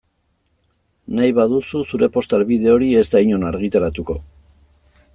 [1.19, 4.21] Nahi baduzu zure posta helbide hori ez da inon argitaratuko.